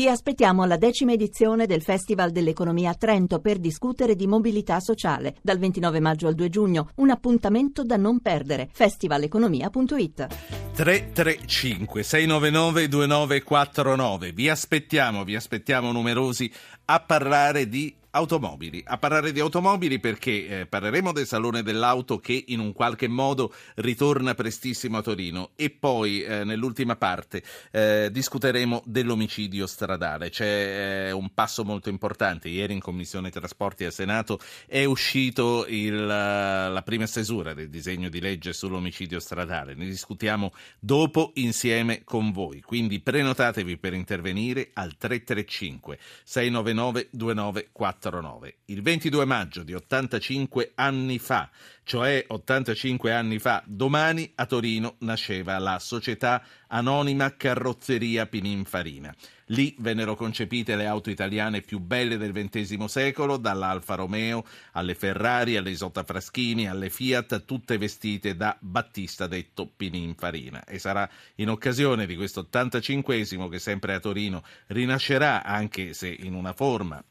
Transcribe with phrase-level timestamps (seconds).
[0.00, 5.34] Vi aspettiamo alla decima edizione del Festival dell'Economia a Trento per discutere di mobilità sociale
[5.42, 6.90] dal 29 maggio al 2 giugno.
[6.98, 8.68] Un appuntamento da non perdere.
[8.70, 10.26] festivaleconomia.it
[10.72, 14.30] 335 699 2949.
[14.30, 16.48] Vi aspettiamo, vi aspettiamo numerosi
[16.84, 18.82] a parlare di automobili.
[18.86, 23.52] A parlare di automobili perché eh, parleremo del Salone dell'Auto che in un qualche modo
[23.76, 30.30] ritorna prestissimo a Torino e poi eh, nell'ultima parte eh, discuteremo dell'omicidio stradale.
[30.30, 32.48] C'è eh, un passo molto importante.
[32.48, 38.20] Ieri in Commissione Trasporti al Senato è uscito il, la prima stesura del disegno di
[38.20, 39.74] legge sull'omicidio stradale.
[39.74, 42.60] Ne discutiamo dopo insieme con voi.
[42.60, 48.54] Quindi prenotatevi per intervenire al 335 699 2949.
[48.66, 51.50] Il 22 maggio di 85 anni fa,
[51.82, 59.14] cioè 85 anni fa, domani a Torino nasceva la Società Anonima Carrozzeria Pininfarina.
[59.50, 65.56] Lì vennero concepite le auto italiane più belle del XX secolo, dall'Alfa Romeo alle Ferrari,
[65.56, 70.64] alle Isotta Fraschini, alle Fiat, tutte vestite da Battista detto Pininfarina.
[70.64, 76.34] E sarà in occasione di questo 85esimo che sempre a Torino rinascerà, anche se in
[76.34, 77.02] una forma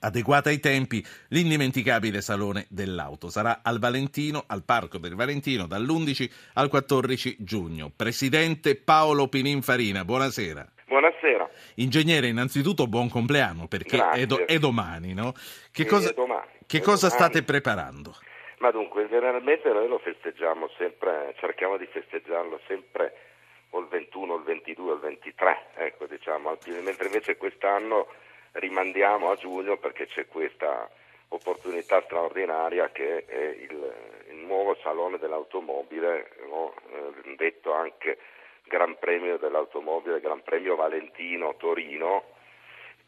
[0.00, 3.28] adeguata ai tempi, l'indimenticabile Salone dell'Auto.
[3.28, 7.90] Sarà al Valentino, al Parco del Valentino, dall'11 al 14 giugno.
[7.94, 10.66] Presidente Paolo Pininfarina, buonasera.
[10.86, 11.48] Buonasera.
[11.76, 15.34] Ingegnere, innanzitutto buon compleanno, perché è, do- è, domani, no?
[15.70, 16.46] Che cosa, domani.
[16.66, 17.30] che cosa domani.
[17.30, 18.14] state preparando?
[18.58, 23.14] Ma dunque, generalmente noi lo festeggiamo sempre, cerchiamo di festeggiarlo sempre
[23.70, 28.06] o il 21, il 22, il 23, ecco diciamo, mentre invece quest'anno
[28.52, 30.88] rimandiamo a giugno perché c'è questa
[31.28, 33.94] opportunità straordinaria che è il,
[34.30, 36.74] il nuovo Salone dell'Automobile, no?
[36.90, 38.18] eh, detto anche
[38.64, 42.36] Gran Premio dell'Automobile, Gran Premio Valentino Torino,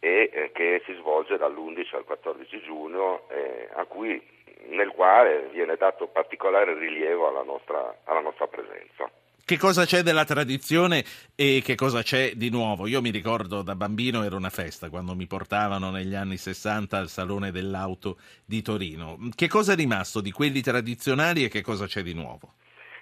[0.00, 4.20] e eh, che si svolge dall'11 al 14 giugno, eh, cui,
[4.68, 9.10] nel quale viene dato particolare rilievo alla nostra, alla nostra presenza.
[9.50, 11.02] Che cosa c'è della tradizione
[11.34, 12.86] e che cosa c'è di nuovo?
[12.86, 17.08] Io mi ricordo da bambino era una festa quando mi portavano negli anni 60 al
[17.08, 19.18] Salone dell'Auto di Torino.
[19.34, 22.52] Che cosa è rimasto di quelli tradizionali e che cosa c'è di nuovo?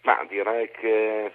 [0.04, 1.32] Ma direi che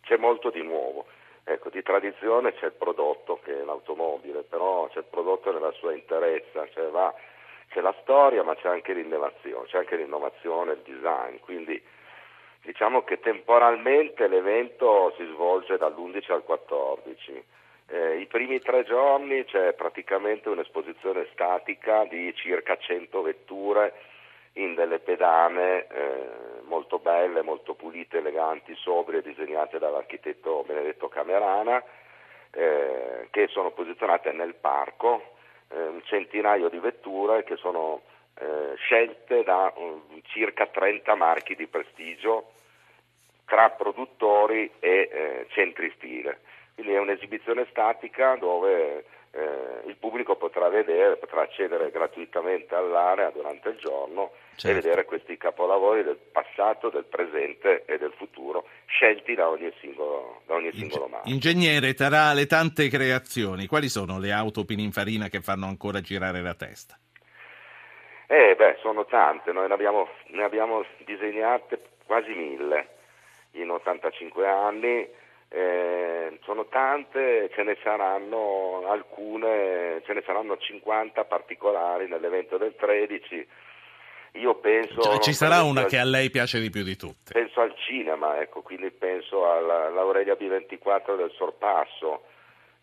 [0.00, 1.06] c'è molto di nuovo.
[1.44, 5.92] Ecco, di tradizione c'è il prodotto che è l'automobile, però c'è il prodotto nella sua
[5.92, 7.14] interezza, cioè va,
[7.68, 11.80] c'è la storia ma c'è anche l'innovazione, c'è anche l'innovazione, il design, quindi
[12.62, 17.44] Diciamo che temporalmente l'evento si svolge dall'11 al 14.
[17.88, 23.92] Eh, I primi tre giorni c'è praticamente un'esposizione statica di circa 100 vetture
[24.54, 26.28] in delle pedane eh,
[26.64, 31.82] molto belle, molto pulite, eleganti, sobrie, disegnate dall'architetto Benedetto Camerana,
[32.52, 35.34] eh, che sono posizionate nel parco,
[35.68, 38.02] eh, un centinaio di vetture che sono
[38.34, 42.52] eh, scelte da um, circa 30 marchi di prestigio
[43.44, 46.40] tra produttori e eh, centri stile.
[46.74, 53.70] Quindi è un'esibizione statica dove eh, il pubblico potrà vedere, potrà accedere gratuitamente all'area durante
[53.70, 54.68] il giorno certo.
[54.68, 60.42] e vedere questi capolavori del passato, del presente e del futuro, scelti da ogni singolo,
[60.46, 61.32] da ogni singolo marchio.
[61.32, 66.54] Ingegnere, tra le tante creazioni, quali sono le auto Pininfarina che fanno ancora girare la
[66.54, 66.98] testa?
[68.52, 72.86] Eh beh, sono tante, noi ne abbiamo, ne abbiamo disegnate quasi mille
[73.52, 75.08] in 85 anni,
[75.48, 83.48] eh, sono tante, ce ne saranno alcune, ce ne saranno 50 particolari nell'evento del 13.
[84.32, 85.00] Io penso.
[85.00, 87.32] Cioè, ci sarà una al, che a lei piace di più di tutte.
[87.32, 92.24] Penso al cinema, ecco, quindi penso all'Aurelia B24 del Sorpasso,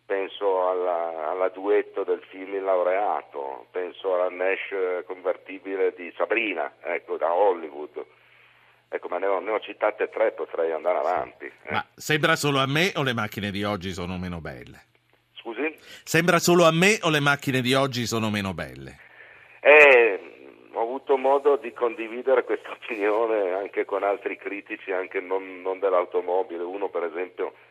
[0.10, 7.16] penso alla, alla, duetto del film Il laureato, penso alla Nash convertibile di Sabrina, ecco,
[7.18, 8.04] da Hollywood.
[8.90, 11.46] Ecco, ma ne ho, ne ho citate tre, potrei andare avanti.
[11.46, 11.72] Eh.
[11.72, 14.86] Ma sembra solo a me o le macchine di oggi sono meno belle?
[15.36, 15.78] Scusi?
[16.04, 18.98] Sembra solo a me o le macchine di oggi sono meno belle?
[19.60, 20.20] Eh,
[20.74, 26.64] ho avuto modo di condividere questa opinione anche con altri critici, anche non, non dell'automobile.
[26.64, 27.69] Uno, per esempio, eh,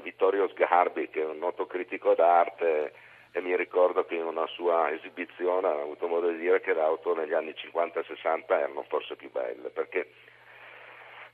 [0.00, 2.92] Vittorio Sgarbi, che è un noto critico d'arte
[3.32, 6.80] e mi ricordo che in una sua esibizione ha avuto modo di dire che le
[6.80, 10.08] auto negli anni 50 e 60 erano forse più belle, perché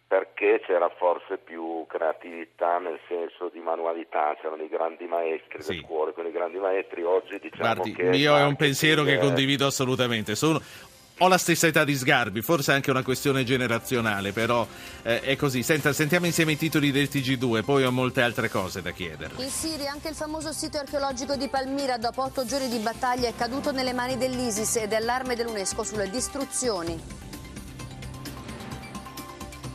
[0.08, 5.72] perché c'era forse più creatività nel senso di manualità, c'erano i grandi maestri sì.
[5.72, 8.16] del cuore, con i grandi maestri oggi diciamo Guardi, che...
[8.16, 10.36] Io è un pensiero che condivido assolutamente.
[10.36, 10.60] Sono
[11.18, 14.66] ho la stessa età di Sgarbi, forse anche una questione generazionale, però
[15.02, 15.62] eh, è così.
[15.62, 19.42] Senta, sentiamo insieme i titoli del TG2, poi ho molte altre cose da chiederle.
[19.42, 23.34] In Siria anche il famoso sito archeologico di Palmira dopo otto giorni di battaglia è
[23.34, 27.24] caduto nelle mani dell'ISIS ed è allarme dell'UNESCO sulle distruzioni.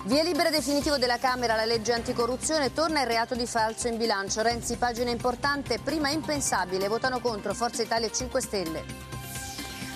[0.04, 4.42] Via libera definitivo della Camera, la legge anticorruzione, torna il reato di falso in bilancio.
[4.42, 9.11] Renzi, pagina importante, prima impensabile, votano contro Forza Italia e 5 Stelle.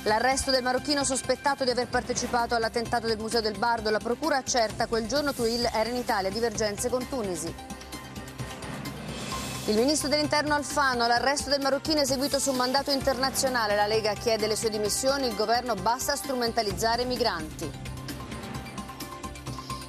[0.05, 4.85] L'arresto del marocchino sospettato di aver partecipato all'attentato del Museo del Bardo, la procura accerta
[4.85, 7.51] quel giorno Tuil era in Italia, divergenze con Tunisi.
[9.65, 14.45] Il ministro dell'Interno Alfano, l'arresto del marocchino eseguito su un mandato internazionale, la Lega chiede
[14.45, 17.94] le sue dimissioni, il governo basta strumentalizzare i migranti.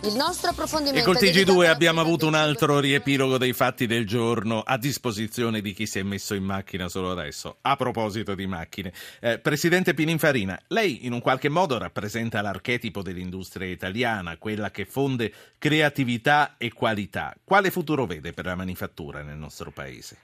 [0.06, 1.00] Il nostro approfondimento.
[1.00, 5.72] E col TG2 abbiamo avuto un altro riepilogo dei fatti del giorno a disposizione di
[5.72, 7.56] chi si è messo in macchina solo adesso.
[7.62, 13.66] A proposito di macchine, eh, Presidente Pininfarina, lei in un qualche modo rappresenta l'archetipo dell'industria
[13.66, 17.34] italiana, quella che fonde creatività e qualità.
[17.42, 20.16] Quale futuro vede per la manifattura nel nostro paese?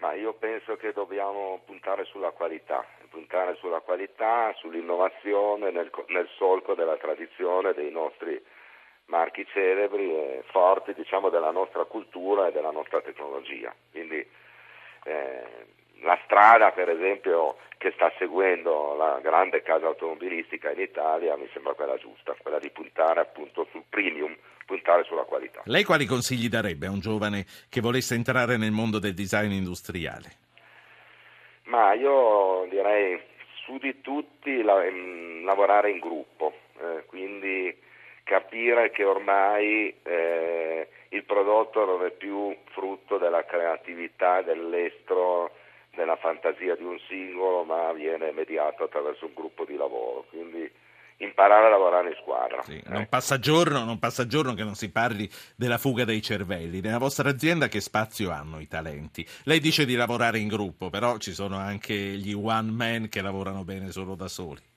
[0.00, 6.74] Ma io penso che dobbiamo puntare sulla qualità, puntare sulla qualità, sull'innovazione nel, nel solco
[6.74, 8.38] della tradizione dei nostri
[9.10, 13.74] marchi celebri e forti diciamo, della nostra cultura e della nostra tecnologia.
[13.90, 14.24] Quindi
[15.04, 15.42] eh,
[16.02, 21.74] la strada per esempio che sta seguendo la grande casa automobilistica in Italia mi sembra
[21.74, 24.34] quella giusta, quella di puntare appunto sul premium,
[24.64, 25.62] puntare sulla qualità.
[25.64, 30.48] Lei quali consigli darebbe a un giovane che volesse entrare nel mondo del design industriale?
[31.64, 33.20] Ma io direi
[33.64, 37.88] su di tutti la, in, lavorare in gruppo, eh, quindi
[38.30, 45.50] capire che ormai eh, il prodotto non è più frutto della creatività dell'estro,
[45.96, 50.26] della fantasia di un singolo, ma viene mediato attraverso un gruppo di lavoro.
[50.30, 50.70] Quindi
[51.16, 52.62] imparare a lavorare in squadra.
[52.62, 56.80] Sì, non, passa giorno, non, passa giorno, che non si parli della fuga dei cervelli.
[56.80, 59.26] Nella vostra azienda che spazio hanno i talenti?
[59.42, 63.64] Lei dice di lavorare in gruppo, però ci sono anche gli one man che lavorano
[63.64, 64.69] bene solo da soli.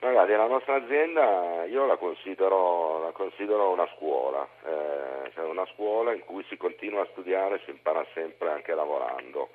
[0.00, 6.12] Magari la nostra azienda io la considero, la considero una scuola, eh, cioè una scuola
[6.12, 9.48] in cui si continua a studiare, si impara sempre anche lavorando.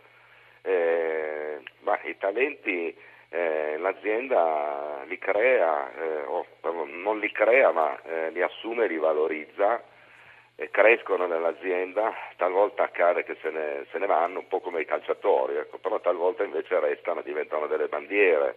[0.62, 2.94] Eh, ma i talenti
[3.30, 6.46] eh, l'azienda li crea, eh, o
[6.88, 9.82] non li crea ma eh, li assume e li valorizza,
[10.72, 15.56] crescono nell'azienda, talvolta accade che se ne, se ne vanno, un po' come i calciatori,
[15.56, 18.56] ecco, però talvolta invece restano e diventano delle bandiere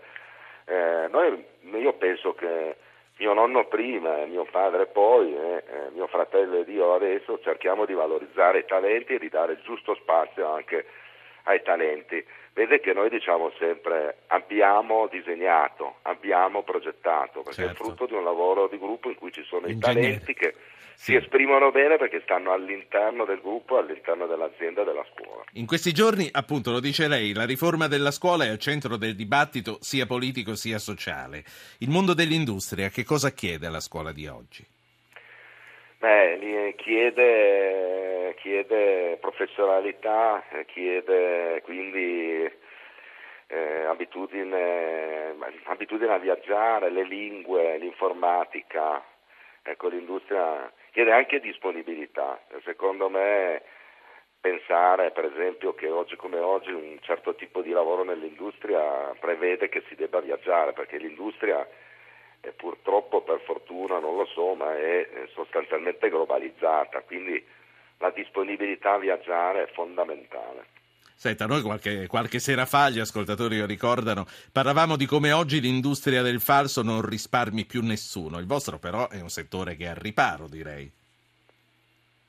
[0.66, 1.44] eh, noi,
[1.80, 2.76] io penso che
[3.18, 7.94] mio nonno prima mio padre poi, eh, eh, mio fratello ed io adesso cerchiamo di
[7.94, 10.84] valorizzare i talenti e di dare il giusto spazio anche
[11.46, 12.25] ai talenti.
[12.52, 17.72] Vede che noi diciamo sempre abbiamo disegnato, abbiamo progettato, perché certo.
[17.72, 20.00] è frutto di un lavoro di gruppo in cui ci sono Ingegnere.
[20.00, 20.54] i talenti che
[20.94, 21.12] sì.
[21.12, 25.44] si esprimono bene perché stanno all'interno del gruppo, all'interno dell'azienda e della scuola.
[25.52, 29.14] In questi giorni, appunto, lo dice lei, la riforma della scuola è al centro del
[29.14, 31.44] dibattito sia politico sia sociale.
[31.81, 34.64] Il mondo dell'industria che cosa chiede alla scuola di oggi?
[35.99, 38.15] Beh, chiede,
[38.46, 42.48] chiede professionalità, chiede quindi
[43.48, 45.34] eh, abitudine,
[45.64, 49.02] abitudine a viaggiare, le lingue, l'informatica,
[49.64, 52.40] ecco, l'industria chiede anche disponibilità.
[52.62, 53.62] Secondo me
[54.38, 59.82] pensare per esempio che oggi come oggi un certo tipo di lavoro nell'industria prevede che
[59.88, 61.66] si debba viaggiare perché l'industria
[62.38, 67.44] è purtroppo per fortuna non lo so ma è sostanzialmente globalizzata quindi
[67.98, 70.74] la disponibilità a viaggiare è fondamentale.
[71.18, 76.20] Senta, noi qualche, qualche, sera fa, gli ascoltatori lo ricordano, parlavamo di come oggi l'industria
[76.20, 78.38] del falso non risparmi più nessuno.
[78.38, 80.92] Il vostro però è un settore che è al riparo, direi.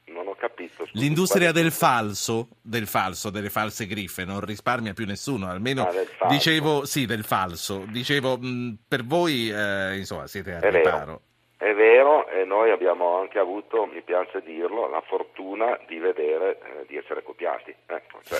[0.05, 0.85] Non ho capito.
[0.85, 5.49] Scusi, l'industria del falso, del falso, delle false griffe, non risparmia più nessuno.
[5.49, 7.85] Almeno ah, dicevo, sì, del falso.
[7.89, 11.05] Dicevo, mh, per voi, eh, insomma, siete al è riparo.
[11.05, 11.21] Vero.
[11.57, 16.85] È vero, e noi abbiamo anche avuto, mi piace dirlo, la fortuna di vedere, eh,
[16.85, 17.75] di essere copiati.
[17.87, 18.39] Ecco, cioè,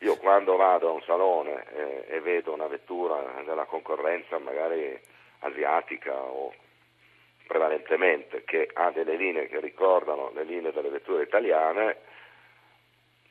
[0.00, 4.98] io quando vado a un salone eh, e vedo una vettura della concorrenza, magari
[5.40, 6.54] asiatica o
[7.46, 11.96] prevalentemente, che ha delle linee che ricordano le linee delle vetture italiane,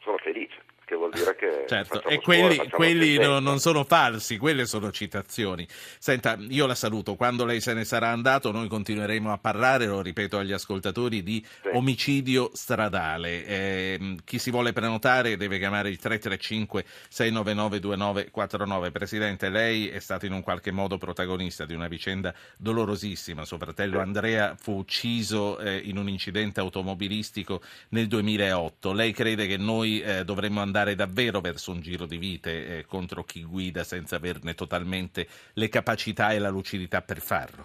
[0.01, 0.61] sono felice.
[0.87, 1.65] Che vuol dire che...
[1.67, 5.67] certo, e quelli, scuola, quelli no, non sono falsi, quelle sono citazioni.
[5.99, 10.01] Senta, io la saluto, quando lei se ne sarà andato noi continueremo a parlare, lo
[10.01, 11.69] ripeto agli ascoltatori, di sì.
[11.73, 13.45] omicidio stradale.
[13.45, 18.91] Eh, chi si vuole prenotare deve chiamare il 335 699 2949.
[18.91, 23.43] Presidente, lei è stato in un qualche modo protagonista di una vicenda dolorosissima.
[23.43, 24.03] Suo fratello sì.
[24.03, 28.93] Andrea fu ucciso eh, in un incidente automobilistico nel 2008.
[28.93, 32.85] Lei crede che noi eh, dovremmo andare andare davvero verso un giro di vite eh,
[32.85, 37.63] contro chi guida senza averne totalmente le capacità e la lucidità per farlo.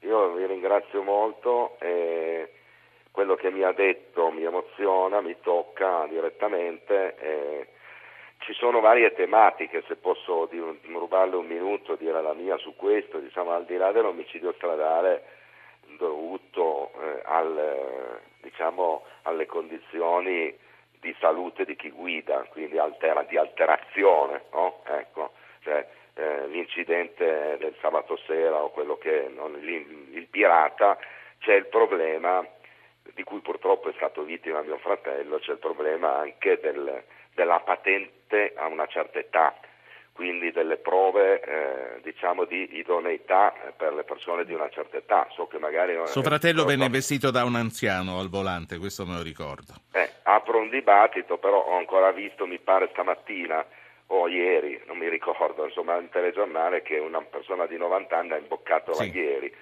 [0.00, 2.52] Io vi ringrazio molto e
[3.10, 7.16] quello che mi ha detto mi emoziona, mi tocca direttamente.
[7.18, 7.68] E
[8.40, 10.50] ci sono varie tematiche, se posso
[10.82, 15.22] rubarle un minuto, dire la mia su questo, diciamo al di là dell'omicidio stradale
[15.96, 20.54] dovuto eh, al, diciamo, alle condizioni
[21.04, 24.80] di salute di chi guida, quindi altera, di alterazione, no?
[24.86, 30.96] ecco, cioè, eh, l'incidente del sabato sera o quello che non, il, pirata,
[31.40, 32.42] c'è il problema
[33.12, 37.02] di cui purtroppo è stato vittima mio fratello, c'è il problema anche del,
[37.34, 39.54] della patente a una certa età
[40.14, 45.26] quindi delle prove eh, diciamo di idoneità per le persone di una certa età.
[45.34, 49.22] So che magari Suo fratello venne vestito da un anziano al volante, questo me lo
[49.22, 49.74] ricordo.
[49.92, 53.66] Eh, apro un dibattito, però ho ancora visto, mi pare stamattina
[54.06, 58.36] o ieri, non mi ricordo, insomma, in telegiornale che una persona di 90 anni ha
[58.36, 59.12] imboccato sì.
[59.12, 59.54] la ieri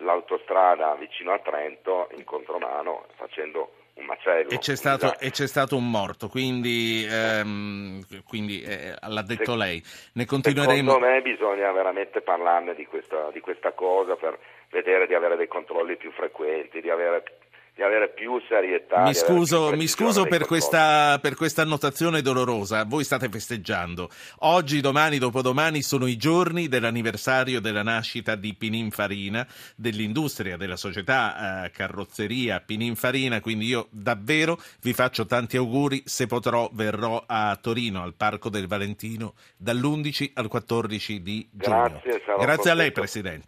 [0.00, 4.50] l'autostrada vicino a Trento in contromano facendo un macello.
[4.50, 9.56] E c'è, stato, e c'è stato, un morto, quindi, ehm, quindi eh, l'ha detto Se,
[9.56, 9.82] lei.
[10.14, 10.92] Ne continueremo...
[10.92, 14.38] Secondo me bisogna veramente parlarne di questa, di questa cosa per
[14.70, 17.22] vedere di avere dei controlli più frequenti, di avere
[17.78, 19.02] di avere più serietà.
[19.02, 22.82] Mi scuso, mi scuso per, questa, per, questa, annotazione dolorosa.
[22.82, 24.10] Voi state festeggiando.
[24.40, 31.70] Oggi, domani, dopodomani sono i giorni dell'anniversario della nascita di Pininfarina, dell'industria, della società eh,
[31.70, 33.40] carrozzeria Pininfarina.
[33.40, 36.02] Quindi io davvero vi faccio tanti auguri.
[36.04, 42.00] Se potrò, verrò a Torino al Parco del Valentino dall'11 al 14 di giugno.
[42.02, 43.46] Grazie, Grazie a lei, Presidente.